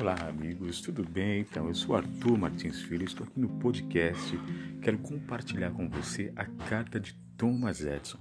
Olá, 0.00 0.14
amigos, 0.28 0.80
tudo 0.80 1.02
bem? 1.02 1.40
Então, 1.40 1.66
eu 1.66 1.74
sou 1.74 1.96
Arthur 1.96 2.38
Martins 2.38 2.80
Filho, 2.82 3.04
estou 3.04 3.26
aqui 3.26 3.40
no 3.40 3.48
podcast. 3.58 4.38
Quero 4.80 4.96
compartilhar 4.98 5.72
com 5.72 5.88
você 5.88 6.32
a 6.36 6.44
carta 6.44 7.00
de 7.00 7.14
Thomas 7.36 7.80
Edison. 7.80 8.20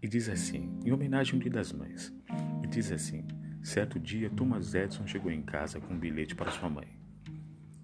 E 0.00 0.06
diz 0.06 0.28
assim, 0.28 0.78
em 0.84 0.92
homenagem 0.92 1.34
ao 1.34 1.40
Dia 1.40 1.50
das 1.50 1.72
Mães. 1.72 2.14
E 2.62 2.68
diz 2.68 2.92
assim: 2.92 3.26
certo 3.64 3.98
dia, 3.98 4.30
Thomas 4.30 4.76
Edison 4.76 5.04
chegou 5.08 5.28
em 5.28 5.42
casa 5.42 5.80
com 5.80 5.92
um 5.92 5.98
bilhete 5.98 6.36
para 6.36 6.52
sua 6.52 6.70
mãe. 6.70 6.86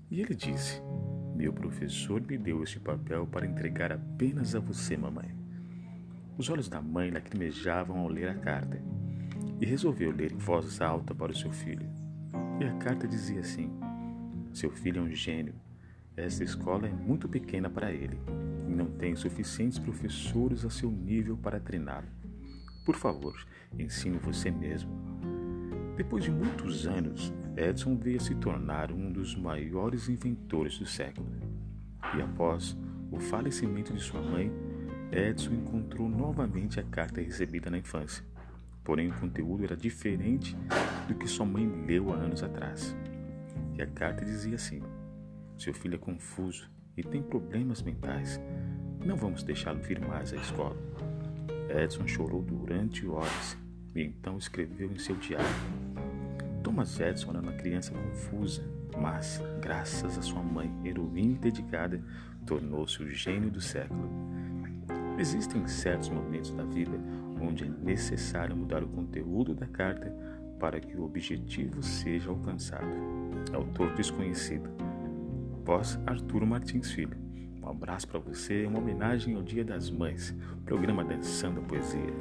E 0.09 0.21
ele 0.21 0.37
disse: 0.37 0.81
Meu 1.35 1.53
professor 1.53 2.21
me 2.21 2.39
deu 2.39 2.63
este 2.63 2.79
papel 2.79 3.27
para 3.27 3.45
entregar 3.45 3.91
apenas 3.91 4.55
a 4.55 4.61
você, 4.61 4.97
mamãe. 4.97 5.35
Os 6.39 6.49
olhos 6.49 6.69
da 6.69 6.81
mãe 6.81 7.11
lacrimejavam 7.11 7.99
ao 7.99 8.07
ler 8.07 8.29
a 8.29 8.35
carta 8.35 8.81
e 9.61 9.67
resolveu 9.67 10.13
ler 10.13 10.31
em 10.31 10.39
voz 10.39 10.81
alta 10.81 11.13
para 11.13 11.33
o 11.33 11.37
seu 11.37 11.51
filho. 11.51 11.91
E 12.61 12.65
a 12.65 12.73
carta 12.75 13.07
dizia 13.07 13.41
assim: 13.41 13.71
Seu 14.53 14.71
filho 14.71 15.01
é 15.01 15.03
um 15.03 15.11
gênio. 15.11 15.55
Esta 16.17 16.45
escola 16.45 16.87
é 16.87 16.93
muito 16.93 17.29
pequena 17.29 17.71
para 17.71 17.91
ele 17.91 18.19
e 18.69 18.75
não 18.75 18.87
tem 18.87 19.17
suficientes 19.17 19.79
professores 19.79 20.65
a 20.65 20.71
seu 20.71 20.91
nível 20.91 21.37
para 21.37 21.59
treiná-lo. 21.59 22.07
Por 22.85 22.97
favor, 22.97 23.35
ensine 23.79 24.19
você 24.19 24.51
mesmo. 24.51 24.91
Depois 25.97 26.25
de 26.25 26.31
muitos 26.31 26.87
anos, 26.87 27.33
Edison 27.57 27.97
veio 27.97 28.17
a 28.17 28.21
se 28.21 28.35
tornar 28.35 28.91
um 28.91 29.13
dos 29.13 29.37
maiores 29.37 30.09
inventores 30.09 30.79
do 30.79 30.87
século. 30.87 31.29
E 32.17 32.21
após 32.21 32.77
o 33.11 33.19
falecimento 33.19 33.93
de 33.93 34.01
sua 34.01 34.21
mãe, 34.21 34.51
Edison 35.13 35.53
encontrou 35.53 36.09
novamente 36.09 36.81
a 36.81 36.83
carta 36.83 37.21
recebida 37.21 37.71
na 37.71 37.79
infância. 37.79 38.25
Porém, 38.85 39.09
o 39.09 39.15
conteúdo 39.15 39.65
era 39.65 39.77
diferente 39.77 40.57
do 41.07 41.15
que 41.15 41.27
sua 41.27 41.47
mãe 41.47 41.67
leu 41.87 42.13
há 42.13 42.17
anos 42.17 42.43
atrás. 42.43 42.97
E 43.77 43.83
a 43.83 43.87
carta 43.87 44.25
dizia 44.25 44.57
assim: 44.57 44.83
Seu 45.57 45.73
filho 45.73 45.95
é 45.95 45.99
confuso 45.99 46.71
e 46.97 47.03
tem 47.03 47.23
problemas 47.23 47.83
mentais. 47.83 48.41
Não 49.05 49.17
vamos 49.17 49.43
deixá-lo 49.43 49.81
vir 49.81 50.01
mais 50.01 50.33
à 50.33 50.37
escola. 50.37 50.77
Edson 51.69 52.07
chorou 52.07 52.43
durante 52.43 53.07
horas 53.07 53.57
e 53.95 54.03
então 54.03 54.37
escreveu 54.39 54.91
em 54.91 54.99
seu 54.99 55.17
diário. 55.17 55.47
Thomas 56.63 56.99
Edison 57.01 57.31
era 57.31 57.41
uma 57.41 57.53
criança 57.53 57.93
confusa, 57.93 58.63
mas, 58.97 59.43
graças 59.61 60.17
à 60.17 60.23
sua 60.23 60.43
mãe, 60.43 60.71
heroína 60.85 61.35
e 61.35 61.39
dedicada, 61.39 62.01
tornou-se 62.47 63.03
o 63.03 63.09
gênio 63.09 63.51
do 63.51 63.61
século. 63.61 64.09
Existem 65.19 65.67
certos 65.67 66.09
momentos 66.09 66.51
da 66.53 66.65
vida 66.65 66.99
onde 67.41 67.65
é 67.65 67.69
necessário 67.69 68.57
mudar 68.57 68.83
o 68.83 68.89
conteúdo 68.89 69.55
da 69.55 69.67
carta 69.67 70.15
para 70.59 70.81
que 70.81 70.97
o 70.97 71.05
objetivo 71.05 71.83
seja 71.83 72.31
alcançado. 72.31 72.87
Autor 73.53 73.93
desconhecido. 73.95 74.71
Voz 75.65 75.99
Arturo 76.07 76.47
Martins 76.47 76.91
Filho. 76.91 77.17
Um 77.63 77.69
abraço 77.69 78.09
para 78.09 78.19
você, 78.19 78.67
uma 78.67 78.79
homenagem 78.79 79.35
ao 79.37 79.43
Dia 79.43 79.65
das 79.65 79.91
Mães. 79.91 80.35
Programa 80.65 81.05
Dançando 81.05 81.61
a 81.61 81.63
Poesia. 81.63 82.15